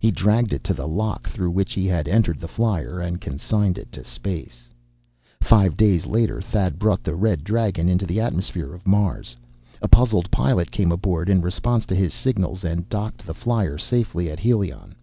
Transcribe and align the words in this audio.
He 0.00 0.10
dragged 0.10 0.54
it 0.54 0.64
to 0.64 0.72
the 0.72 0.88
lock 0.88 1.28
through 1.28 1.50
which 1.50 1.74
he 1.74 1.86
had 1.86 2.08
entered 2.08 2.40
the 2.40 2.48
flier, 2.48 2.98
and 2.98 3.20
consigned 3.20 3.76
it 3.76 3.92
to 3.92 4.04
space.... 4.04 4.70
Five 5.42 5.76
days 5.76 6.06
later 6.06 6.40
Thad 6.40 6.78
brought 6.78 7.02
the 7.04 7.14
Red 7.14 7.44
Dragon 7.44 7.86
into 7.86 8.06
the 8.06 8.18
atmosphere 8.18 8.72
of 8.72 8.86
Mars. 8.86 9.36
A 9.82 9.86
puzzled 9.88 10.30
pilot 10.30 10.70
came 10.70 10.90
aboard, 10.90 11.28
in 11.28 11.42
response 11.42 11.84
to 11.84 11.94
his 11.94 12.14
signals, 12.14 12.64
and 12.64 12.88
docked 12.88 13.26
the 13.26 13.34
flier 13.34 13.76
safely 13.76 14.30
at 14.30 14.38
Helion. 14.40 14.94